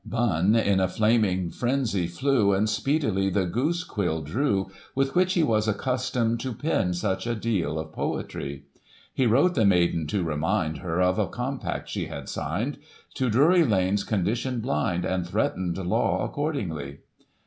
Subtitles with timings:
[0.09, 4.71] BuNN in a flaming frenzy flew, And speedily the goose quill drew.
[4.95, 8.63] With which he was accustomed to Pen such a deal of poetry.
[9.13, 12.79] He wrote the maiden to remind Her of a compact she had signed.
[13.13, 17.01] To Drury Lane's condition blind, And threatened law accordingly.